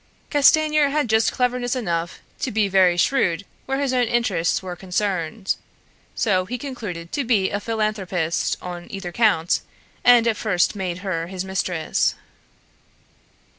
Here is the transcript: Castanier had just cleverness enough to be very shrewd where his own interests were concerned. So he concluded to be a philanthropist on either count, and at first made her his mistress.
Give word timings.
Castanier 0.31 0.89
had 0.89 1.07
just 1.07 1.31
cleverness 1.31 1.75
enough 1.75 2.21
to 2.39 2.49
be 2.49 2.67
very 2.67 2.97
shrewd 2.97 3.45
where 3.67 3.79
his 3.79 3.93
own 3.93 4.05
interests 4.07 4.63
were 4.63 4.75
concerned. 4.75 5.57
So 6.15 6.45
he 6.45 6.57
concluded 6.57 7.11
to 7.11 7.23
be 7.23 7.51
a 7.51 7.59
philanthropist 7.59 8.57
on 8.63 8.87
either 8.89 9.11
count, 9.11 9.61
and 10.03 10.27
at 10.27 10.37
first 10.37 10.75
made 10.75 11.05
her 11.05 11.27
his 11.27 11.45
mistress. 11.45 12.15